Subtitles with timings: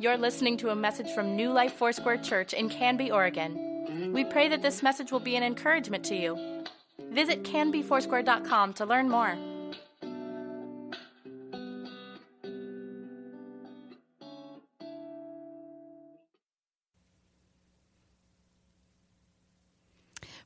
[0.00, 4.12] You're listening to a message from New Life Foursquare Church in Canby, Oregon.
[4.12, 6.62] We pray that this message will be an encouragement to you.
[7.10, 9.36] Visit canbyfoursquare.com to learn more.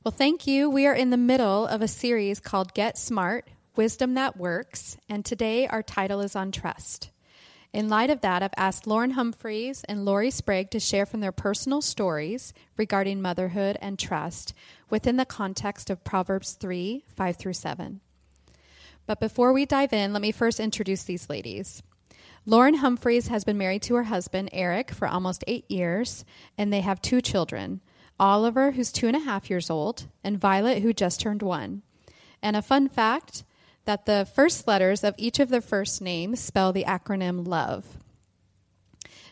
[0.03, 0.67] Well, thank you.
[0.67, 5.23] We are in the middle of a series called Get Smart Wisdom That Works, and
[5.23, 7.11] today our title is on trust.
[7.73, 11.31] In light of that, I've asked Lauren Humphreys and Lori Sprague to share from their
[11.31, 14.53] personal stories regarding motherhood and trust
[14.91, 17.99] within the context of Proverbs 3 5 through 7.
[19.07, 21.81] But before we dive in, let me first introduce these ladies.
[22.45, 26.25] Lauren Humphreys has been married to her husband, Eric, for almost eight years,
[26.57, 27.81] and they have two children
[28.19, 31.81] Oliver, who's two and a half years old, and Violet, who just turned one.
[32.39, 33.43] And a fun fact
[33.85, 37.97] that the first letters of each of their first names spell the acronym LOVE.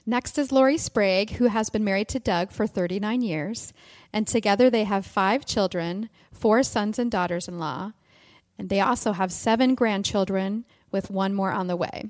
[0.06, 3.72] Next is Lori Sprague, who has been married to Doug for 39 years,
[4.12, 7.94] and together they have five children, four sons and daughters in law,
[8.58, 12.06] and they also have seven grandchildren, with one more on the way.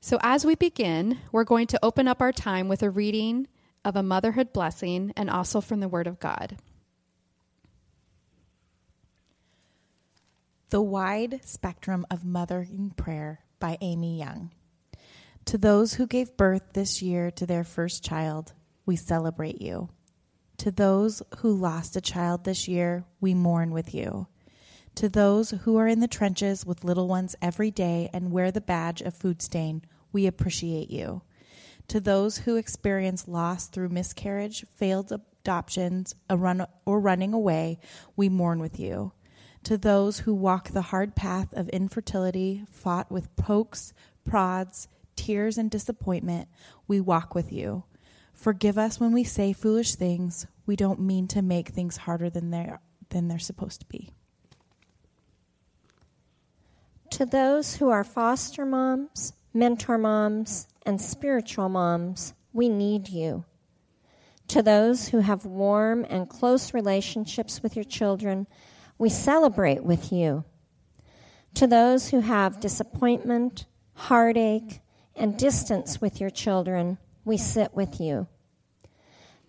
[0.00, 3.46] So, as we begin, we're going to open up our time with a reading
[3.84, 6.56] of a motherhood blessing and also from the Word of God.
[10.72, 14.52] The Wide Spectrum of Mothering Prayer by Amy Young.
[15.44, 18.54] To those who gave birth this year to their first child,
[18.86, 19.90] we celebrate you.
[20.56, 24.28] To those who lost a child this year, we mourn with you.
[24.94, 28.62] To those who are in the trenches with little ones every day and wear the
[28.62, 31.20] badge of food stain, we appreciate you.
[31.88, 37.78] To those who experience loss through miscarriage, failed adoptions, run, or running away,
[38.16, 39.12] we mourn with you
[39.64, 43.92] to those who walk the hard path of infertility, fought with pokes,
[44.24, 46.48] prods, tears, and disappointment,
[46.88, 47.84] we walk with you.
[48.32, 50.46] Forgive us when we say foolish things.
[50.66, 54.10] We don't mean to make things harder than they're, than they're supposed to be.
[57.10, 63.44] To those who are foster moms, mentor moms, and spiritual moms, we need you.
[64.48, 68.46] To those who have warm and close relationships with your children,
[69.02, 70.44] we celebrate with you.
[71.54, 74.80] To those who have disappointment, heartache,
[75.16, 78.28] and distance with your children, we sit with you.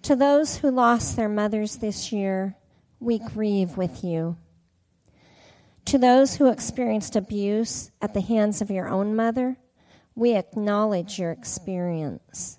[0.01, 2.55] To those who lost their mothers this year,
[2.99, 4.37] we grieve with you.
[5.85, 9.57] To those who experienced abuse at the hands of your own mother,
[10.15, 12.57] we acknowledge your experience.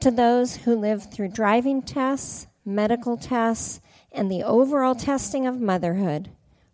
[0.00, 3.80] To those who lived through driving tests, medical tests,
[4.14, 6.30] and the overall testing of motherhood,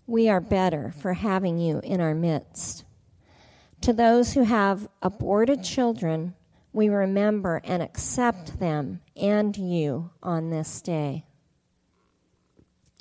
[0.06, 2.84] we are better for having you in our midst.
[3.80, 6.34] To those who have aborted children,
[6.72, 11.24] we remember and accept them and you on this day.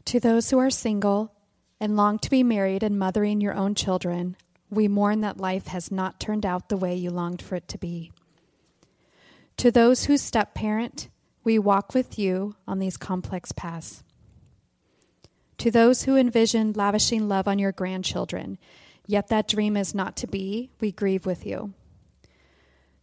[0.06, 1.34] To those who are single
[1.80, 4.38] and long to be married and mothering your own children,
[4.70, 7.78] we mourn that life has not turned out the way you longed for it to
[7.78, 8.12] be.
[9.58, 11.10] To those who step parent,
[11.44, 14.04] we walk with you on these complex paths.
[15.59, 18.58] To those who envision lavishing love on your grandchildren,
[19.06, 21.74] yet that dream is not to be, we grieve with you.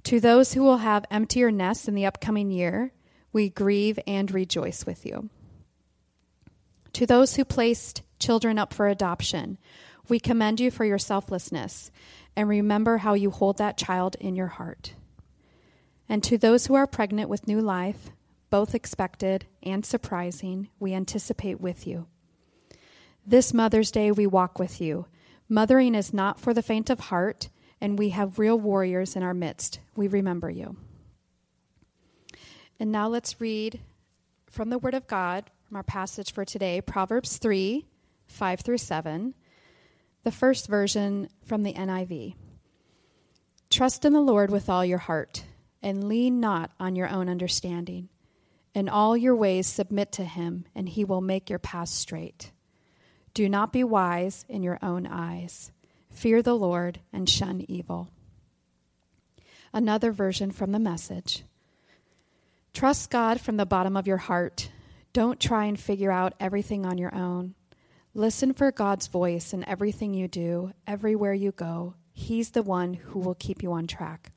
[0.04, 2.92] To those who will have emptier nests in the upcoming year,
[3.30, 5.28] we grieve and rejoice with you.
[6.94, 9.58] To those who placed children up for adoption,
[10.08, 11.90] we commend you for your selflessness
[12.34, 14.94] and remember how you hold that child in your heart.
[16.08, 18.10] And to those who are pregnant with new life,
[18.48, 22.06] both expected and surprising, we anticipate with you.
[23.28, 25.06] This Mother's Day, we walk with you.
[25.48, 27.48] Mothering is not for the faint of heart,
[27.80, 29.80] and we have real warriors in our midst.
[29.96, 30.76] We remember you.
[32.78, 33.80] And now let's read
[34.48, 37.84] from the Word of God, from our passage for today, Proverbs 3
[38.28, 39.34] 5 through 7,
[40.22, 42.36] the first version from the NIV.
[43.70, 45.44] Trust in the Lord with all your heart,
[45.82, 48.08] and lean not on your own understanding.
[48.72, 52.52] In all your ways submit to him, and he will make your path straight.
[53.36, 55.70] Do not be wise in your own eyes.
[56.08, 58.08] Fear the Lord and shun evil.
[59.74, 61.44] Another version from the message.
[62.72, 64.70] Trust God from the bottom of your heart.
[65.12, 67.54] Don't try and figure out everything on your own.
[68.14, 71.92] Listen for God's voice in everything you do, everywhere you go.
[72.14, 74.32] He's the one who will keep you on track.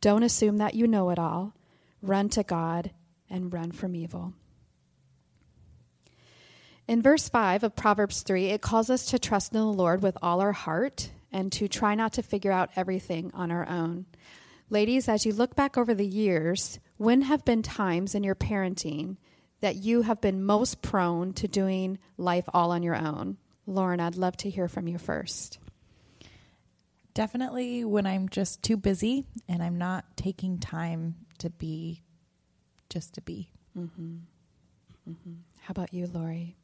[0.00, 1.54] Don't assume that you know it all.
[2.02, 2.90] Run to God
[3.30, 4.32] and run from evil.
[6.86, 10.18] In verse 5 of Proverbs 3, it calls us to trust in the Lord with
[10.20, 14.04] all our heart and to try not to figure out everything on our own.
[14.68, 19.16] Ladies, as you look back over the years, when have been times in your parenting
[19.62, 23.38] that you have been most prone to doing life all on your own?
[23.66, 25.58] Lauren, I'd love to hear from you first.
[27.14, 32.02] Definitely when I'm just too busy and I'm not taking time to be
[32.90, 33.48] just to be.
[33.78, 34.16] Mm-hmm.
[35.08, 35.32] Mm-hmm.
[35.60, 36.56] How about you, Lori?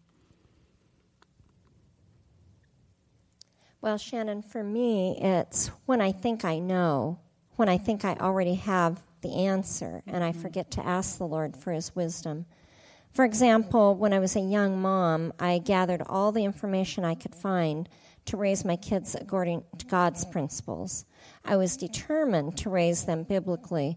[3.82, 7.18] Well, Shannon, for me, it's when I think I know,
[7.56, 10.42] when I think I already have the answer, and I mm-hmm.
[10.42, 12.44] forget to ask the Lord for His wisdom.
[13.10, 17.34] For example, when I was a young mom, I gathered all the information I could
[17.34, 17.88] find
[18.26, 21.06] to raise my kids according to God's principles.
[21.42, 23.96] I was determined to raise them biblically.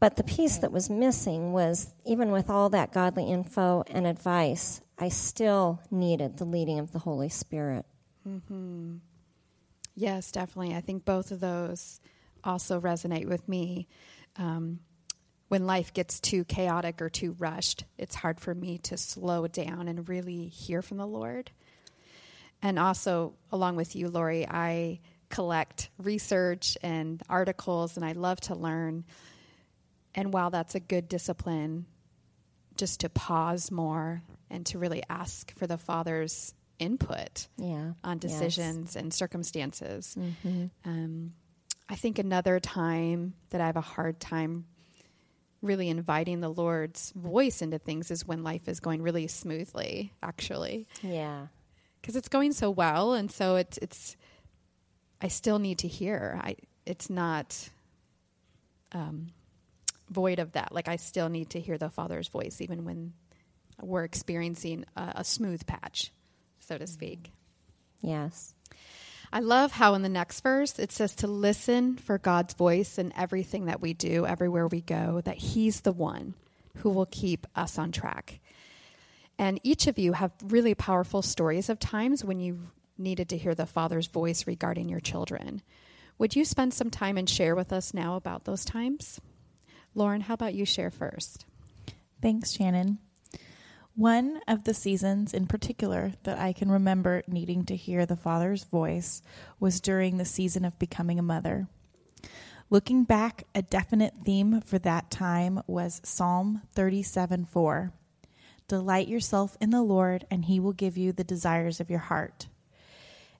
[0.00, 4.80] But the piece that was missing was even with all that godly info and advice,
[4.98, 7.84] I still needed the leading of the Holy Spirit.
[8.26, 8.96] Mm-hmm.
[9.94, 10.74] Yes, definitely.
[10.74, 12.00] I think both of those
[12.44, 13.88] also resonate with me.
[14.36, 14.80] Um,
[15.48, 19.88] when life gets too chaotic or too rushed, it's hard for me to slow down
[19.88, 21.50] and really hear from the Lord.
[22.62, 28.54] And also, along with you, Lori, I collect research and articles, and I love to
[28.54, 29.04] learn.
[30.14, 31.86] And while that's a good discipline,
[32.76, 37.92] just to pause more and to really ask for the Father's input yeah.
[38.04, 38.96] on decisions yes.
[38.96, 40.16] and circumstances.
[40.18, 40.66] Mm-hmm.
[40.84, 41.32] Um,
[41.88, 44.66] I think another time that I have a hard time
[45.62, 50.86] really inviting the Lord's voice into things is when life is going really smoothly, actually.
[51.02, 51.46] Yeah
[52.06, 54.16] because it's going so well, and so it's it's.
[55.20, 56.38] I still need to hear.
[56.40, 57.68] I it's not
[58.92, 59.32] um,
[60.08, 60.72] void of that.
[60.72, 63.12] Like I still need to hear the Father's voice, even when
[63.82, 66.12] we're experiencing a, a smooth patch,
[66.66, 67.30] so to speak.
[68.02, 68.08] Mm-hmm.
[68.08, 68.54] Yes.
[69.32, 73.12] I love how in the next verse it says to listen for God's voice in
[73.16, 76.34] everything that we do, everywhere we go, that He's the one
[76.78, 78.40] who will keep us on track.
[79.38, 83.54] And each of you have really powerful stories of times when you needed to hear
[83.54, 85.62] the Father's voice regarding your children.
[86.18, 89.20] Would you spend some time and share with us now about those times?
[89.94, 91.44] Lauren, how about you share first?
[92.22, 92.98] Thanks, Shannon.
[93.96, 98.64] One of the seasons in particular that I can remember needing to hear the Father's
[98.64, 99.22] voice
[99.58, 101.66] was during the season of becoming a mother.
[102.68, 107.94] Looking back, a definite theme for that time was Psalm 37 4.
[108.68, 112.48] Delight yourself in the Lord, and he will give you the desires of your heart.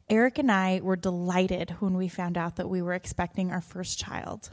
[0.08, 3.98] Eric and I were delighted when we found out that we were expecting our first
[3.98, 4.52] child.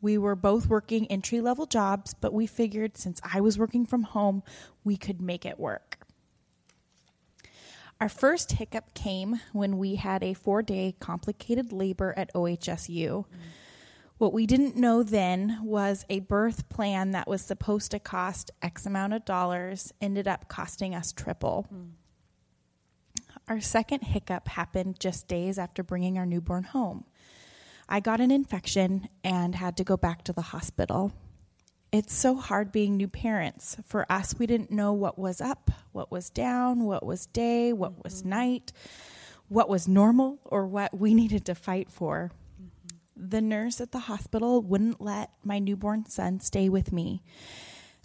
[0.00, 4.04] We were both working entry level jobs, but we figured since I was working from
[4.04, 4.42] home,
[4.84, 5.98] we could make it work.
[8.00, 13.08] Our first hiccup came when we had a four day complicated labor at OHSU.
[13.08, 13.26] Mm.
[14.18, 18.86] What we didn't know then was a birth plan that was supposed to cost X
[18.86, 21.66] amount of dollars ended up costing us triple.
[21.74, 21.90] Mm.
[23.48, 27.04] Our second hiccup happened just days after bringing our newborn home.
[27.88, 31.12] I got an infection and had to go back to the hospital.
[31.90, 33.76] It's so hard being new parents.
[33.86, 37.92] For us, we didn't know what was up, what was down, what was day, what
[37.92, 38.02] mm-hmm.
[38.04, 38.72] was night,
[39.48, 42.30] what was normal, or what we needed to fight for
[43.18, 47.22] the nurse at the hospital wouldn't let my newborn son stay with me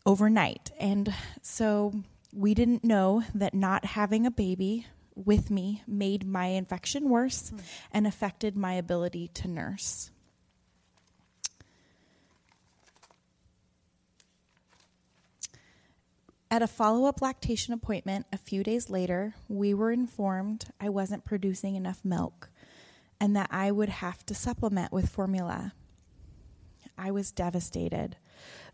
[0.05, 0.71] overnight.
[0.79, 1.93] And so
[2.33, 7.59] we didn't know that not having a baby with me made my infection worse mm.
[7.91, 10.11] and affected my ability to nurse.
[16.49, 21.25] At a follow up lactation appointment a few days later, we were informed I wasn't
[21.25, 22.51] producing enough milk
[23.19, 25.73] and that I would have to supplement with formula.
[26.95, 28.17] I was devastated.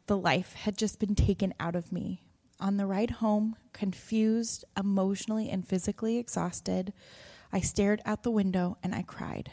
[0.07, 2.23] The life had just been taken out of me.
[2.59, 6.91] On the ride home, confused, emotionally and physically exhausted,
[7.53, 9.51] I stared out the window and I cried.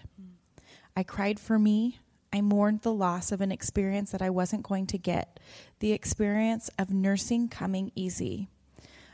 [0.96, 2.00] I cried for me.
[2.32, 5.38] I mourned the loss of an experience that I wasn't going to get,
[5.78, 8.48] the experience of nursing coming easy.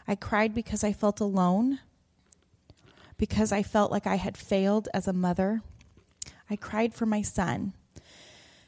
[0.08, 1.80] I cried because I felt alone,
[3.18, 5.60] because I felt like I had failed as a mother,
[6.48, 7.74] I cried for my son.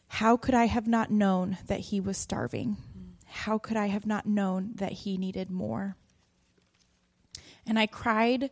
[0.06, 2.76] How could I have not known that he was starving?
[3.34, 5.96] How could I have not known that he needed more?
[7.66, 8.50] And I cried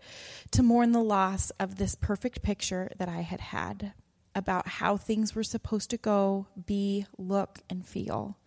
[0.50, 3.92] to mourn the loss of this perfect picture that I had had
[4.34, 8.38] about how things were supposed to go, be, look, and feel.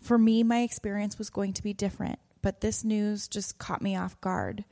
[0.00, 3.96] For me, my experience was going to be different, but this news just caught me
[3.96, 4.64] off guard.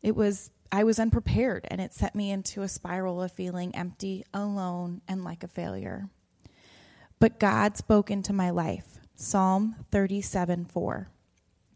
[0.00, 4.24] It was I was unprepared and it set me into a spiral of feeling empty,
[4.32, 6.08] alone, and like a failure.
[7.18, 8.99] But God spoke into my life.
[9.20, 11.08] Psalm 37 4.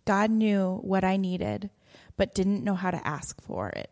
[0.07, 1.69] God knew what I needed,
[2.17, 3.91] but didn't know how to ask for it.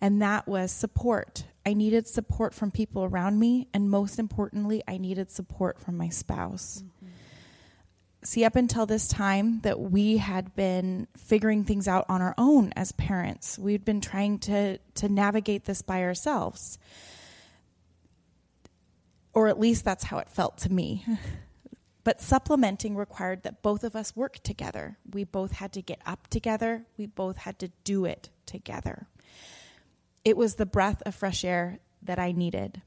[0.00, 1.44] And that was support.
[1.66, 6.08] I needed support from people around me, and most importantly, I needed support from my
[6.08, 6.82] spouse.
[6.82, 7.06] Mm-hmm.
[8.22, 12.72] See, up until this time, that we had been figuring things out on our own
[12.76, 13.58] as parents.
[13.58, 16.78] We'd been trying to to navigate this by ourselves,
[19.34, 21.04] or at least that's how it felt to me.
[22.02, 24.98] But supplementing required that both of us work together.
[25.12, 26.86] We both had to get up together.
[26.96, 29.06] We both had to do it together.
[30.24, 32.82] It was the breath of fresh air that I needed.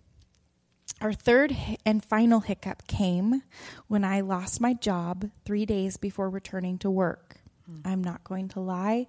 [1.01, 1.55] Our third
[1.85, 3.43] and final hiccup came
[3.87, 7.37] when I lost my job three days before returning to work.
[7.69, 7.81] Mm.
[7.85, 9.07] I'm not going to lie,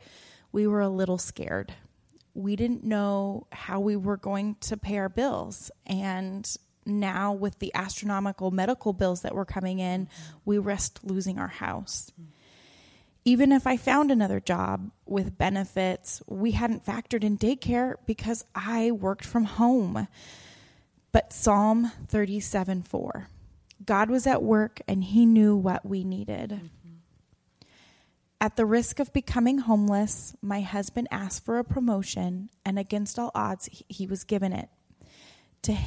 [0.52, 1.75] we were a little scared.
[2.34, 5.70] We didn't know how we were going to pay our bills.
[5.87, 6.49] And
[6.86, 10.08] now, with the astronomical medical bills that were coming in,
[10.44, 12.12] we risked losing our house.
[13.24, 18.90] Even if I found another job with benefits, we hadn't factored in daycare because I
[18.90, 20.08] worked from home.
[21.10, 23.28] But Psalm 37 4
[23.84, 26.70] God was at work and he knew what we needed.
[28.40, 33.30] At the risk of becoming homeless, my husband asked for a promotion, and against all
[33.34, 34.68] odds, he was given it.
[35.62, 35.78] To,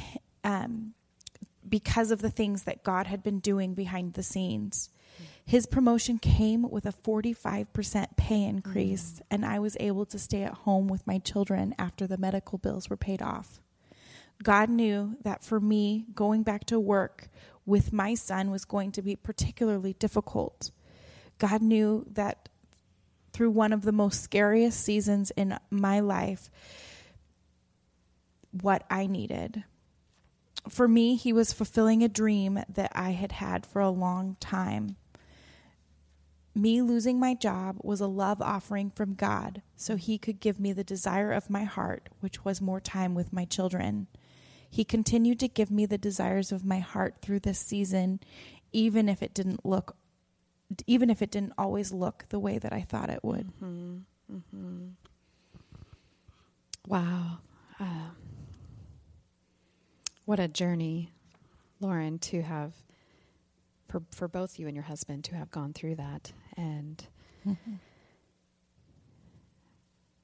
[0.48, 0.94] um,
[1.68, 4.88] because of the things that God had been doing behind the scenes.
[5.44, 9.20] His promotion came with a 45% pay increase, mm.
[9.30, 12.88] and I was able to stay at home with my children after the medical bills
[12.88, 13.60] were paid off.
[14.42, 17.28] God knew that for me, going back to work
[17.66, 20.70] with my son was going to be particularly difficult.
[21.38, 22.48] God knew that
[23.32, 26.50] through one of the most scariest seasons in my life,
[28.52, 29.64] what I needed.
[30.68, 34.96] For me, he was fulfilling a dream that I had had for a long time.
[36.54, 40.72] Me losing my job was a love offering from God so He could give me
[40.72, 44.08] the desire of my heart, which was more time with my children.
[44.68, 48.20] He continued to give me the desires of my heart through this season,
[48.72, 49.96] even if it didn't look,
[50.86, 53.46] even if it didn't always look the way that I thought it would.
[53.62, 53.98] Mm-hmm.
[54.34, 54.86] Mm-hmm.
[56.86, 57.38] Wow.
[57.80, 58.10] Uh,
[60.28, 61.10] what a journey,
[61.80, 62.74] Lauren, to have
[63.88, 67.02] for for both you and your husband to have gone through that and
[67.46, 67.72] mm-hmm.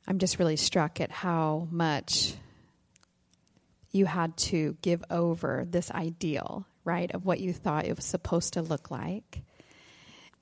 [0.06, 2.34] I'm just really struck at how much
[3.92, 8.52] you had to give over this ideal, right, of what you thought it was supposed
[8.52, 9.40] to look like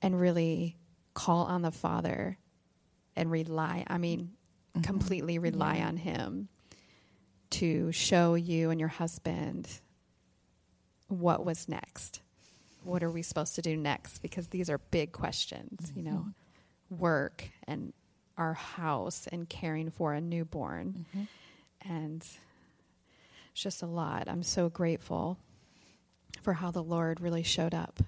[0.01, 0.75] and really
[1.13, 2.37] call on the Father
[3.15, 4.31] and rely, I mean,
[4.75, 4.81] mm-hmm.
[4.81, 5.87] completely rely yeah.
[5.87, 6.49] on Him
[7.53, 9.67] to show you and your husband
[11.07, 12.21] what was next
[12.83, 14.19] what are we supposed to do next?
[14.19, 15.99] Because these are big questions, mm-hmm.
[15.99, 16.25] you know,
[16.91, 16.97] mm-hmm.
[16.97, 17.93] work and
[18.37, 21.05] our house and caring for a newborn.
[21.15, 21.93] Mm-hmm.
[21.93, 24.27] And it's just a lot.
[24.27, 25.37] I'm so grateful
[26.41, 28.01] for how the Lord really showed up,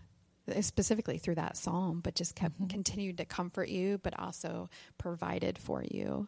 [0.62, 2.68] specifically through that psalm, but just kept mm-hmm.
[2.68, 6.28] continued to comfort you, but also provided for you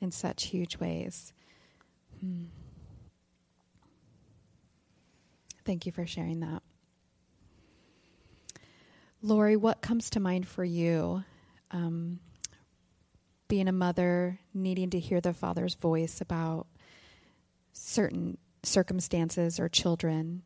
[0.00, 1.32] in such huge ways.
[2.24, 2.44] Hmm.
[5.64, 6.62] Thank you for sharing that.
[9.20, 11.24] Lori, what comes to mind for you?
[11.70, 12.20] Um,
[13.48, 16.66] being a mother, needing to hear the father's voice about
[17.72, 20.42] certain circumstances or children.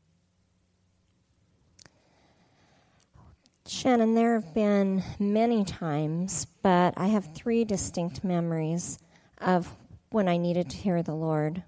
[3.67, 8.99] Shannon, there have been many times, but I have three distinct memories
[9.41, 9.77] of
[10.11, 11.63] when I needed to hear the Lord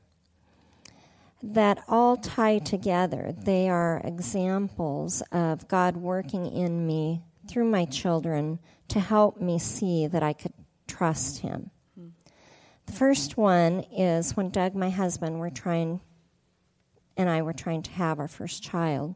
[1.42, 3.32] that all tie together.
[3.36, 10.06] They are examples of God working in me through my children to help me see
[10.06, 10.52] that I could
[10.86, 11.70] trust Him.
[12.86, 16.00] The first one is when Doug, my husband, were trying,
[17.16, 19.14] and I were trying to have our first child.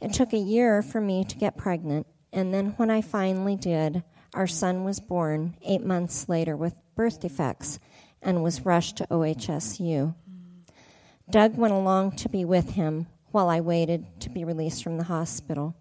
[0.00, 4.02] It took a year for me to get pregnant, and then when I finally did,
[4.34, 7.78] our son was born eight months later with birth defects
[8.20, 10.14] and was rushed to OHSU.
[11.30, 15.04] Doug went along to be with him while I waited to be released from the
[15.04, 15.74] hospital.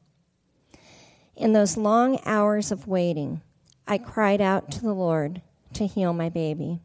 [1.36, 3.42] In those long hours of waiting,
[3.88, 5.42] I cried out to the Lord
[5.74, 6.80] to heal my baby.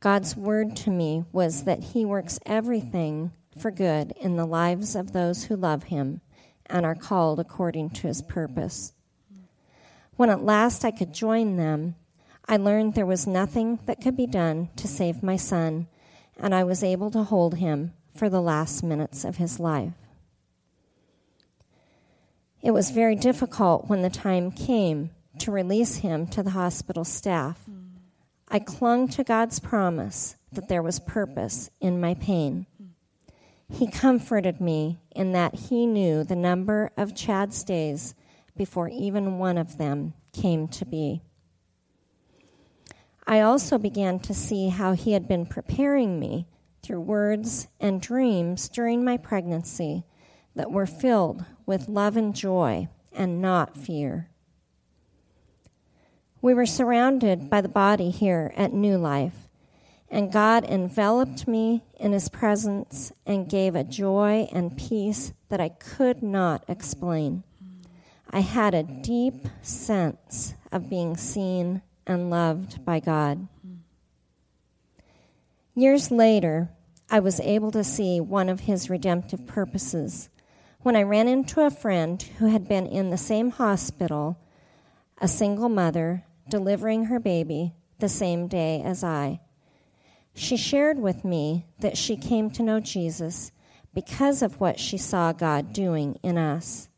[0.00, 5.12] God's word to me was that He works everything for good in the lives of
[5.12, 6.20] those who love Him
[6.66, 8.92] and are called according to His purpose.
[10.16, 11.94] When at last I could join them,
[12.48, 15.86] I learned there was nothing that could be done to save my son
[16.42, 19.94] and I was able to hold him for the last minutes of his life.
[22.60, 27.64] It was very difficult when the time came to release him to the hospital staff.
[28.48, 32.66] I clung to God's promise that there was purpose in my pain.
[33.70, 38.14] He comforted me in that he knew the number of Chad's days
[38.56, 41.22] before even one of them came to be.
[43.26, 46.46] I also began to see how he had been preparing me
[46.82, 50.04] through words and dreams during my pregnancy
[50.54, 54.28] that were filled with love and joy and not fear.
[56.40, 59.48] We were surrounded by the body here at New Life,
[60.10, 65.68] and God enveloped me in his presence and gave a joy and peace that I
[65.68, 67.44] could not explain.
[68.28, 73.48] I had a deep sense of being seen and loved by God.
[75.74, 76.70] Years later,
[77.10, 80.28] I was able to see one of his redemptive purposes
[80.80, 84.38] when I ran into a friend who had been in the same hospital,
[85.18, 89.40] a single mother delivering her baby the same day as I.
[90.34, 93.52] She shared with me that she came to know Jesus
[93.94, 96.88] because of what she saw God doing in us.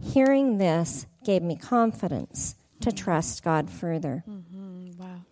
[0.00, 4.24] Hearing this gave me confidence to trust God further.
[4.28, 4.90] Mm-hmm.
[4.98, 5.22] Wow.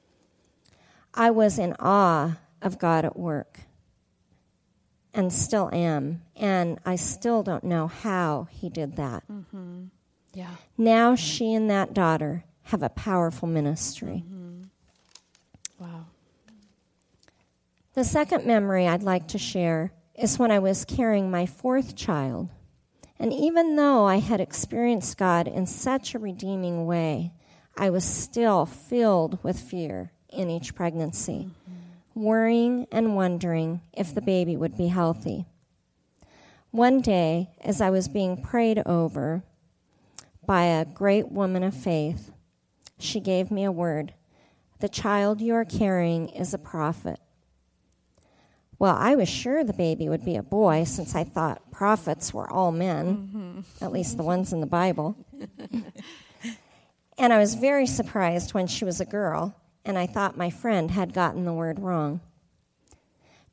[1.15, 3.61] I was in awe of God at work
[5.13, 6.23] and still am.
[6.37, 9.25] And I still don't know how he did that.
[9.31, 9.85] Mm-hmm.
[10.35, 10.55] Yeah.
[10.79, 14.25] Now she and that daughter have a powerful ministry.
[14.27, 14.63] Mm-hmm.
[15.79, 16.07] Wow.
[17.95, 22.51] The second memory I'd like to share is when I was carrying my fourth child.
[23.19, 27.33] And even though I had experienced God in such a redeeming way,
[27.81, 31.51] I was still filled with fear in each pregnancy.
[31.51, 31.81] Mm-hmm
[32.15, 35.47] worrying and wondering if the baby would be healthy.
[36.71, 39.43] One day, as I was being prayed over
[40.47, 42.31] by a great woman of faith,
[42.99, 44.15] she gave me a word
[44.81, 47.19] The child you are carrying is a prophet.
[48.79, 52.51] Well, I was sure the baby would be a boy since I thought prophets were
[52.51, 53.85] all men, mm-hmm.
[53.85, 55.17] at least the ones in the Bible.
[57.21, 59.55] and I was very surprised when she was a girl
[59.85, 62.21] and I thought my friend had gotten the word wrong.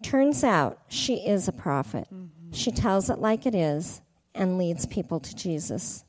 [0.02, 2.08] Turns out she is a prophet.
[2.14, 2.54] Mm-hmm.
[2.54, 4.02] She tells it like it is
[4.34, 6.06] and leads people to Jesus.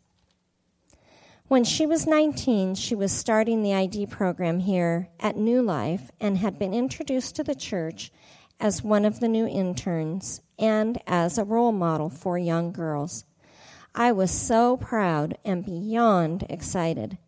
[1.48, 6.38] When she was 19, she was starting the ID program here at New Life and
[6.38, 8.12] had been introduced to the church
[8.60, 13.24] as one of the new interns and as a role model for young girls.
[13.96, 17.18] I was so proud and beyond excited.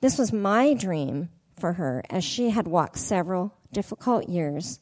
[0.00, 4.80] This was my dream for her as she had walked several difficult years.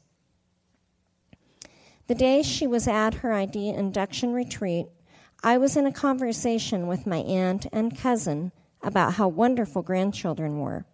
[2.06, 4.86] The day she was at her ID induction retreat,
[5.42, 10.84] I was in a conversation with my aunt and cousin about how wonderful grandchildren were.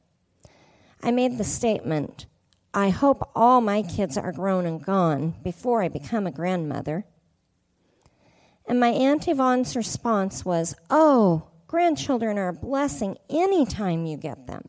[1.03, 2.27] I made the statement,
[2.73, 7.05] I hope all my kids are grown and gone before I become a grandmother.
[8.67, 14.49] And my Aunt Yvonne's response was, Oh, grandchildren are a blessing any time you get
[14.49, 14.69] them.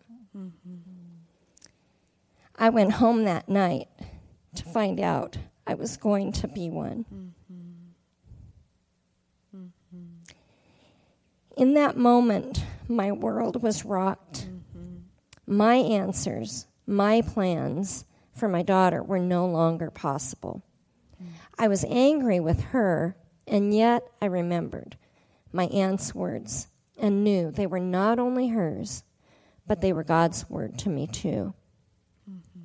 [2.56, 3.88] I went home that night
[4.54, 5.36] to find out
[5.66, 7.06] I was going to be one.
[7.12, 7.98] Mm-hmm.
[9.58, 10.34] Mm-hmm.
[11.58, 14.46] In that moment, my world was rocked.
[14.46, 14.98] Mm-hmm.
[15.48, 20.62] My answers, my plans for my daughter were no longer possible.
[21.58, 23.16] I was angry with her,
[23.48, 24.98] and yet I remembered
[25.52, 26.68] my aunt's words
[27.02, 29.04] and knew they were not only hers,
[29.68, 31.54] but they were God's word to me too.
[32.30, 32.60] Mm-hmm.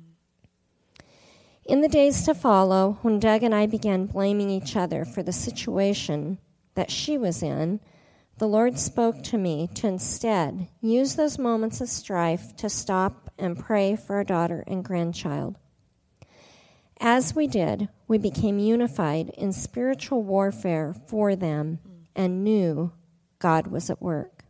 [1.65, 5.33] In the days to follow, when Doug and I began blaming each other for the
[5.33, 6.37] situation
[6.75, 7.79] that she was in,
[8.37, 13.57] the Lord spoke to me to instead use those moments of strife to stop and
[13.57, 15.57] pray for our daughter and grandchild.
[16.99, 21.79] As we did, we became unified in spiritual warfare for them
[22.15, 22.91] and knew
[23.39, 24.45] God was at work.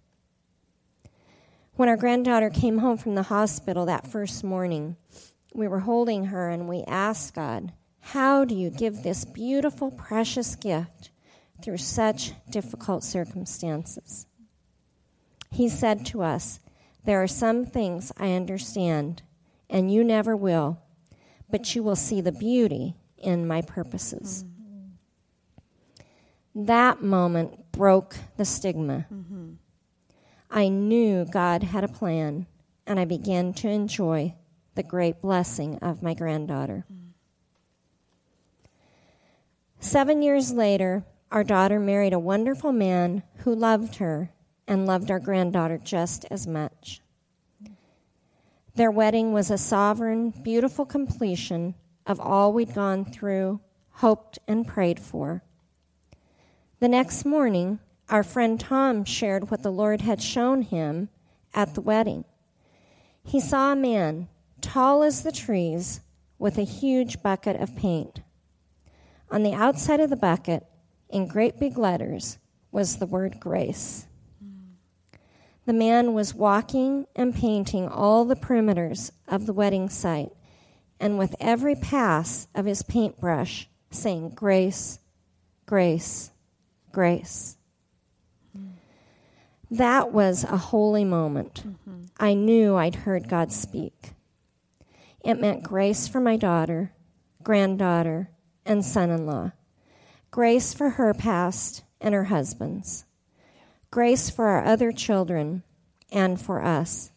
[1.75, 4.97] When our granddaughter came home from the hospital that first morning,
[5.53, 10.55] we were holding her and we asked God, How do you give this beautiful, precious
[10.55, 11.11] gift
[11.61, 14.25] through such difficult circumstances?
[15.51, 16.59] He said to us,
[17.05, 19.21] There are some things I understand,
[19.69, 20.81] and you never will,
[21.49, 24.45] but you will see the beauty in my purposes.
[26.55, 29.05] That moment broke the stigma.
[29.13, 29.53] Mm-hmm.
[30.49, 32.47] I knew God had a plan,
[32.85, 34.33] and I began to enjoy
[34.75, 36.85] the great blessing of my granddaughter.
[39.79, 44.31] Seven years later, our daughter married a wonderful man who loved her
[44.67, 47.01] and loved our granddaughter just as much.
[48.75, 53.59] Their wedding was a sovereign, beautiful completion of all we'd gone through,
[53.89, 55.43] hoped, and prayed for.
[56.79, 61.09] The next morning, our friend Tom shared what the Lord had shown him
[61.51, 62.23] at the wedding.
[63.23, 64.27] He saw a man,
[64.61, 66.01] tall as the trees,
[66.37, 68.21] with a huge bucket of paint.
[69.31, 70.67] On the outside of the bucket,
[71.09, 72.37] in great big letters,
[72.71, 74.05] was the word grace.
[75.65, 80.31] The man was walking and painting all the perimeters of the wedding site,
[80.99, 84.99] and with every pass of his paintbrush, saying, Grace,
[85.65, 86.31] grace,
[86.97, 87.57] grace.
[89.69, 91.61] That was a holy moment.
[91.63, 92.05] Mm-hmm.
[92.19, 94.13] I knew I'd heard God speak.
[95.23, 96.93] It meant grace for my daughter,
[97.43, 98.31] granddaughter,
[98.65, 99.51] and son in law,
[100.31, 103.05] grace for her past and her husband's,
[103.91, 105.61] grace for our other children,
[106.11, 107.11] and for us.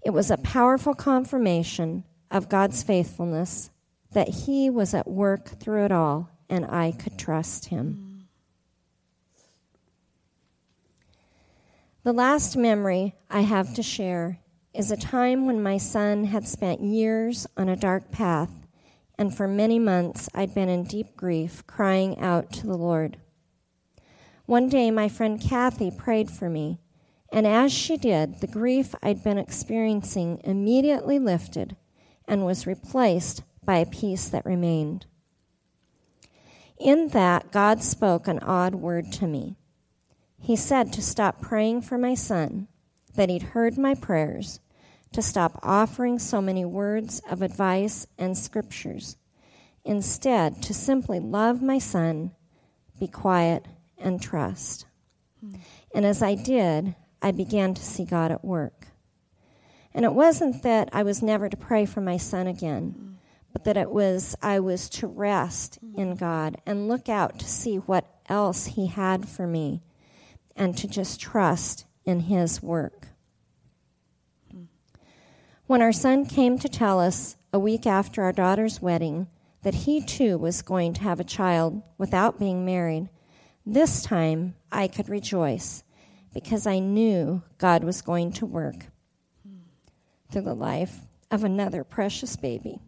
[0.00, 3.70] It was a powerful confirmation of God's faithfulness
[4.12, 8.05] that He was at work through it all and I could trust Him.
[12.06, 14.38] The last memory I have to share
[14.72, 18.68] is a time when my son had spent years on a dark path,
[19.18, 23.16] and for many months I'd been in deep grief, crying out to the Lord.
[24.44, 26.78] One day, my friend Kathy prayed for me,
[27.32, 31.74] and as she did, the grief I'd been experiencing immediately lifted
[32.28, 35.06] and was replaced by a peace that remained.
[36.78, 39.56] In that, God spoke an odd word to me.
[40.46, 42.68] He said to stop praying for my son,
[43.16, 44.60] that he'd heard my prayers,
[45.10, 49.16] to stop offering so many words of advice and scriptures.
[49.84, 52.30] Instead, to simply love my son,
[53.00, 53.66] be quiet,
[53.98, 54.86] and trust.
[55.92, 58.86] And as I did, I began to see God at work.
[59.92, 63.18] And it wasn't that I was never to pray for my son again,
[63.52, 67.78] but that it was I was to rest in God and look out to see
[67.78, 69.82] what else he had for me
[70.56, 73.08] and to just trust in his work.
[75.66, 79.26] When our son came to tell us a week after our daughter's wedding
[79.62, 83.08] that he too was going to have a child without being married,
[83.64, 85.82] this time I could rejoice
[86.32, 88.86] because I knew God was going to work
[90.30, 92.78] through the life of another precious baby,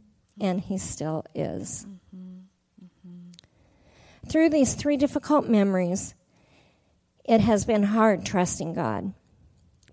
[0.40, 1.86] and he still is.
[2.14, 2.84] Mm-hmm.
[2.84, 4.28] Mm-hmm.
[4.28, 6.14] Through these three difficult memories,
[7.28, 9.12] it has been hard trusting God.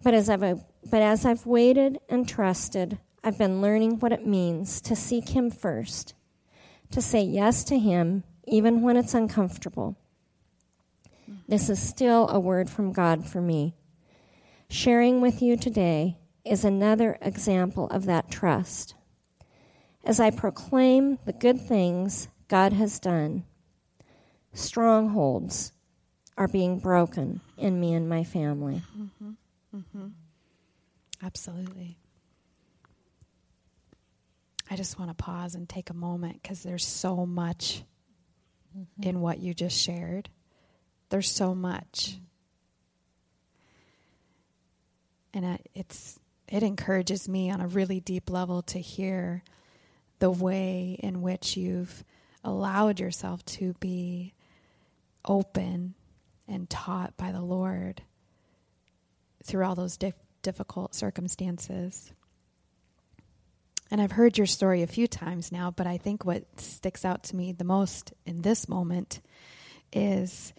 [0.02, 4.80] But as I've but as I've waited and trusted, I've been learning what it means
[4.82, 6.13] to seek Him first,
[6.91, 9.98] to say yes to Him even when it's uncomfortable.
[11.48, 13.76] This is still a word from God for me.
[14.69, 18.93] Sharing with you today is another example of that trust.
[20.04, 23.43] As I proclaim the good things God has done,
[24.54, 25.71] strongholds
[26.38, 28.82] are being broken in me and my family.
[28.98, 29.32] Mm-hmm.
[29.76, 30.08] Mm-hmm.
[31.24, 31.98] Absolutely.
[34.69, 37.84] I just want to pause and take a moment because there's so much
[38.78, 39.08] mm-hmm.
[39.08, 40.30] in what you just shared.
[41.10, 42.17] There's so much.
[45.34, 49.43] And I, it's it encourages me on a really deep level to hear
[50.19, 52.04] the way in which you've
[52.43, 54.34] allowed yourself to be
[55.28, 55.95] open
[56.47, 58.01] and taught by the Lord
[59.43, 62.12] through all those dif- difficult circumstances.
[63.91, 67.23] And I've heard your story a few times now, but I think what sticks out
[67.25, 69.21] to me the most in this moment
[69.93, 70.53] is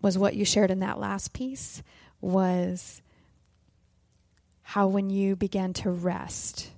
[0.00, 1.82] was what you shared in that last piece
[2.20, 3.02] was
[4.62, 6.70] how when you began to rest,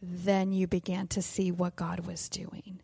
[0.00, 2.80] then you began to see what God was doing.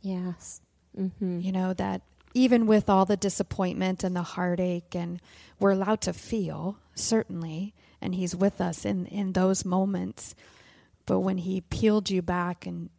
[0.00, 0.60] Yes.
[0.96, 1.40] Mm-hmm.
[1.40, 2.02] You know, that
[2.34, 5.20] even with all the disappointment and the heartache, and
[5.58, 10.34] we're allowed to feel, certainly, and He's with us in, in those moments.
[11.06, 12.90] But when He peeled you back and,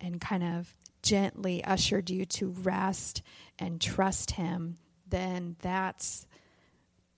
[0.00, 3.22] and kind of gently ushered you to rest
[3.58, 6.26] and trust Him, then that's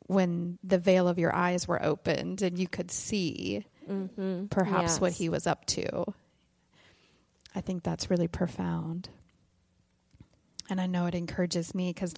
[0.07, 4.47] when the veil of your eyes were opened and you could see mm-hmm.
[4.47, 5.01] perhaps yes.
[5.01, 6.05] what He was up to.
[7.55, 9.09] I think that's really profound
[10.71, 12.15] and I know it encourages me because,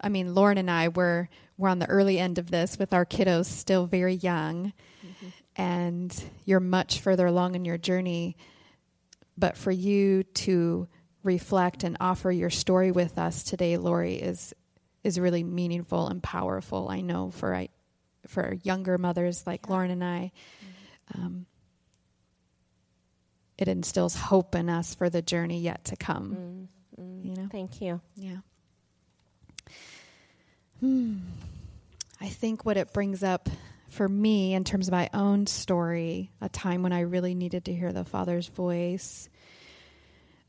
[0.00, 3.06] I mean, Lauren and I were we're on the early end of this with our
[3.06, 4.72] kiddos still very young,
[5.06, 5.28] mm-hmm.
[5.56, 8.36] and you're much further along in your journey.
[9.38, 10.88] But for you to
[11.22, 14.54] reflect and offer your story with us today, Lori, is
[15.02, 16.88] is really meaningful and powerful.
[16.88, 17.68] I know for I,
[18.26, 20.32] for younger mothers like Lauren and I,
[21.14, 21.46] um,
[23.56, 26.34] it instills hope in us for the journey yet to come.
[26.34, 26.66] Mm,
[26.98, 28.00] You know, Thank you.
[28.16, 28.38] yeah.
[30.80, 31.18] Hmm.
[32.20, 33.48] I think what it brings up
[33.88, 37.74] for me in terms of my own story, a time when I really needed to
[37.74, 39.28] hear the Father's voice,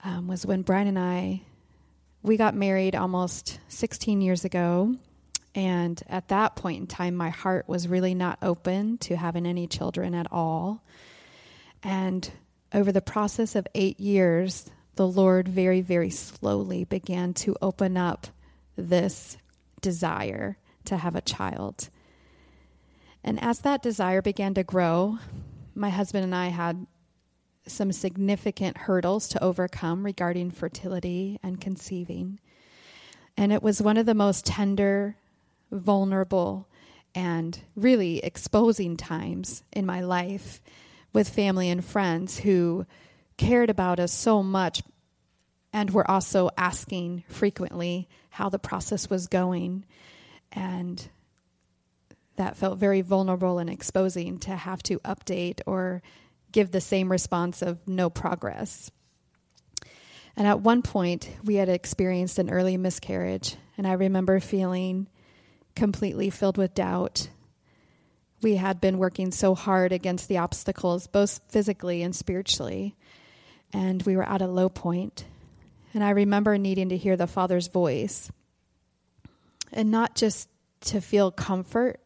[0.04, 1.42] um, was when Brian and I
[2.24, 4.96] we got married almost 16 years ago.
[5.56, 9.66] And at that point in time, my heart was really not open to having any
[9.66, 10.84] children at all.
[11.82, 12.30] And
[12.74, 18.28] over the process of eight years, the Lord very, very slowly began to open up
[18.76, 19.38] this
[19.80, 21.90] desire to have a child.
[23.24, 25.20] And as that desire began to grow,
[25.76, 26.86] my husband and I had
[27.68, 32.40] some significant hurdles to overcome regarding fertility and conceiving.
[33.36, 35.18] And it was one of the most tender,
[35.72, 36.68] vulnerable,
[37.14, 40.62] and really exposing times in my life
[41.14, 42.86] with family and friends who
[43.38, 44.82] cared about us so much
[45.74, 49.86] and were also asking frequently how the process was going.
[50.52, 51.08] And
[52.36, 56.02] that felt very vulnerable and exposing to have to update or
[56.52, 58.92] give the same response of no progress.
[60.36, 65.08] And at one point, we had experienced an early miscarriage, and I remember feeling
[65.76, 67.30] completely filled with doubt.
[68.44, 72.96] We had been working so hard against the obstacles, both physically and spiritually,
[73.74, 75.26] and we were at a low point.
[75.94, 78.32] And I remember needing to hear the Father's voice,
[79.72, 80.50] and not just
[80.82, 82.00] to feel comfort,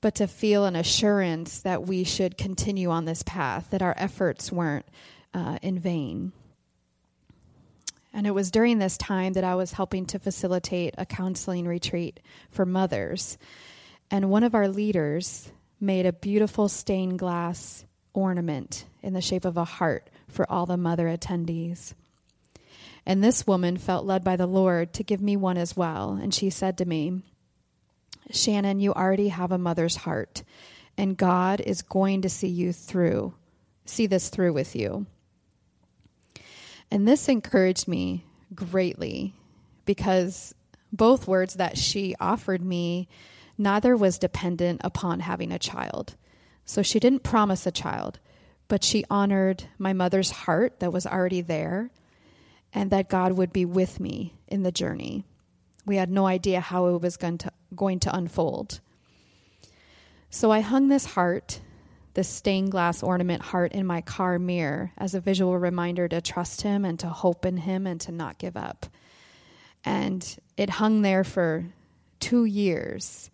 [0.00, 4.52] but to feel an assurance that we should continue on this path, that our efforts
[4.52, 4.86] weren't
[5.32, 6.32] uh, in vain.
[8.12, 12.20] And it was during this time that I was helping to facilitate a counseling retreat
[12.50, 13.38] for mothers.
[14.10, 19.56] And one of our leaders made a beautiful stained glass ornament in the shape of
[19.56, 21.94] a heart for all the mother attendees.
[23.06, 26.18] And this woman felt led by the Lord to give me one as well.
[26.20, 27.22] And she said to me,
[28.30, 30.42] Shannon, you already have a mother's heart,
[30.96, 33.34] and God is going to see you through,
[33.84, 35.06] see this through with you.
[36.90, 39.34] And this encouraged me greatly
[39.84, 40.54] because
[40.92, 43.08] both words that she offered me,
[43.58, 46.14] neither was dependent upon having a child.
[46.64, 48.20] So she didn't promise a child,
[48.68, 51.90] but she honored my mother's heart that was already there
[52.72, 55.24] and that God would be with me in the journey.
[55.86, 58.80] We had no idea how it was going to, going to unfold.
[60.30, 61.60] So I hung this heart,
[62.14, 66.62] this stained glass ornament heart, in my car mirror as a visual reminder to trust
[66.62, 68.86] Him and to hope in Him and to not give up.
[69.84, 71.66] And it hung there for
[72.18, 73.30] two years.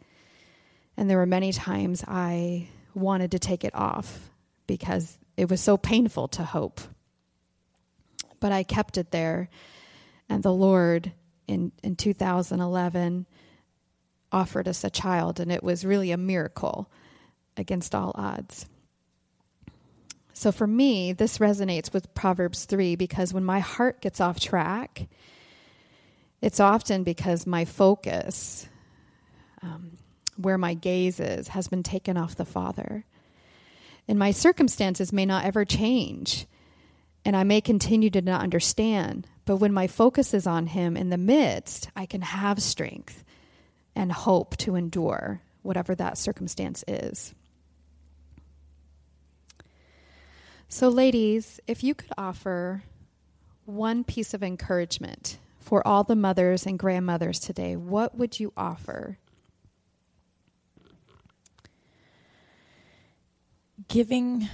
[0.97, 4.31] And there were many times I wanted to take it off
[4.67, 6.83] because it was so painful to hope.
[8.41, 9.49] But I kept it there,
[10.29, 11.13] and the Lord
[11.49, 13.25] in, in 2011
[14.31, 16.91] offered us a child, and it was really a miracle
[17.57, 18.67] against all odds.
[20.35, 25.09] So for me, this resonates with Proverbs 3 because when my heart gets off track,
[26.43, 28.69] it's often because my focus,
[29.63, 29.93] um,
[30.37, 33.07] where my gaze is, has been taken off the Father.
[34.11, 36.45] And my circumstances may not ever change,
[37.25, 39.29] and I may continue to not understand.
[39.45, 43.23] But when my focus is on Him in the midst, I can have strength
[43.95, 47.37] and hope to endure whatever that circumstance is.
[50.69, 52.83] So, ladies, if you could offer
[53.65, 59.19] one piece of encouragement for all the mothers and grandmothers today, what would you offer?
[63.91, 64.49] Giving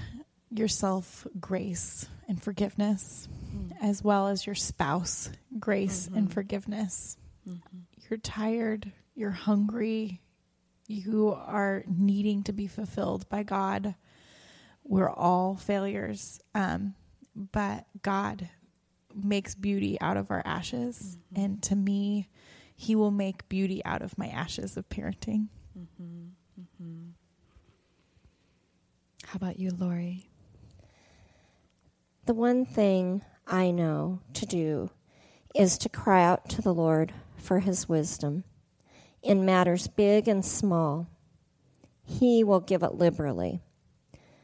[0.50, 3.84] yourself grace and forgiveness, mm-hmm.
[3.84, 6.32] as well as your spouse grace and mm-hmm.
[6.32, 7.18] forgiveness.
[7.46, 7.78] Mm-hmm.
[8.08, 10.22] You're tired, you're hungry,
[10.88, 13.94] you are needing to be fulfilled by God.
[14.84, 16.94] We're all failures, um,
[17.34, 18.48] but God
[19.14, 21.18] makes beauty out of our ashes.
[21.34, 22.30] And to me,
[22.74, 25.48] He will make beauty out of my ashes of parenting.
[29.26, 30.28] How about you, Lori?
[32.26, 34.90] The one thing I know to do
[35.52, 38.44] is to cry out to the Lord for his wisdom
[39.24, 41.08] in matters big and small.
[42.04, 43.60] He will give it liberally.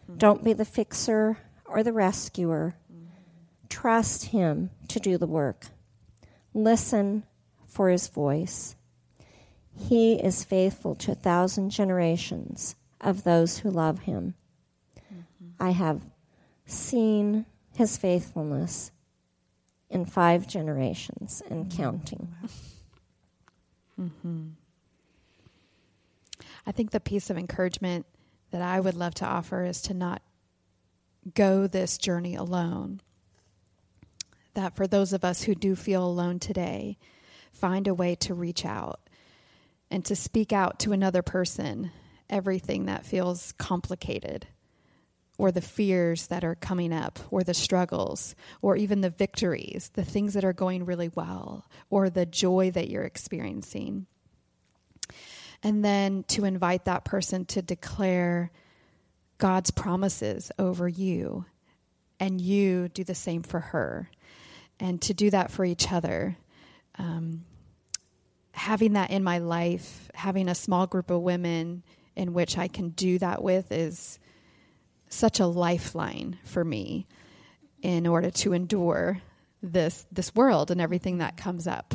[0.07, 0.17] Hmm.
[0.17, 2.75] Don't be the fixer or the rescuer.
[2.91, 3.05] Hmm.
[3.69, 5.67] Trust Him to do the work.
[6.53, 7.23] Listen
[7.69, 8.75] for His voice.
[9.75, 14.35] He is faithful to a thousand generations of those who love Him.
[15.63, 16.03] I have
[16.67, 17.47] seen
[17.77, 18.91] His faithfulness
[19.89, 21.81] in five generations and mm-hmm.
[21.81, 22.35] counting.
[24.01, 24.43] Mm-hmm.
[26.67, 28.07] I think the piece of encouragement
[28.51, 30.21] that I would love to offer is to not
[31.33, 33.01] go this journey alone.
[34.55, 36.99] That for those of us who do feel alone today,
[37.53, 38.99] find a way to reach out
[39.93, 41.93] and to speak out to another person
[42.29, 44.49] everything that feels complicated
[45.39, 50.05] or the fears that are coming up, or the struggles, or even the victories, the
[50.05, 54.07] things that are going really well, or the joy that you're experiencing.
[55.63, 58.51] And then to invite that person to declare
[59.39, 61.47] God's promises over you,
[62.21, 64.11] and you do the same for her,
[64.79, 66.37] and to do that for each other.
[66.99, 67.45] Um,
[68.53, 71.83] having that in my life, having a small group of women
[72.15, 74.19] in which I can do that with is
[75.13, 77.07] such a lifeline for me
[77.83, 79.21] in order to endure
[79.63, 81.95] this this world and everything that comes up.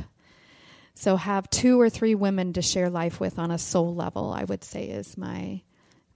[0.94, 4.44] So have two or three women to share life with on a soul level, I
[4.44, 5.62] would say is my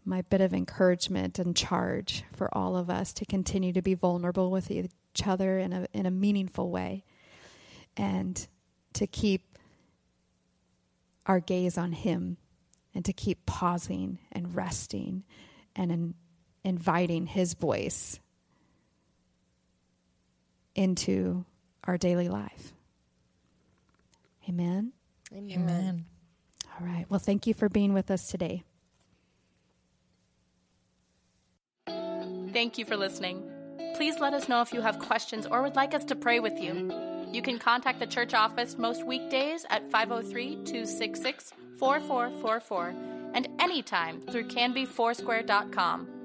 [0.03, 4.49] my bit of encouragement and charge for all of us to continue to be vulnerable
[4.49, 4.89] with each
[5.25, 7.03] other in a in a meaningful way
[7.97, 8.47] and
[8.93, 9.57] to keep
[11.25, 12.37] our gaze on him
[12.93, 15.23] and to keep pausing and resting
[15.75, 16.13] and
[16.63, 18.19] inviting His voice
[20.75, 21.45] into
[21.83, 22.73] our daily life.
[24.47, 24.93] Amen.
[25.33, 25.51] Amen.
[25.51, 26.05] Amen.
[26.79, 27.05] All right.
[27.09, 28.63] Well, thank you for being with us today.
[32.53, 33.43] Thank you for listening.
[33.95, 36.59] Please let us know if you have questions or would like us to pray with
[36.59, 36.91] you.
[37.31, 42.95] You can contact the church office most weekdays at 503 266 4444
[43.33, 46.20] and anytime through canbyfoursquare.com.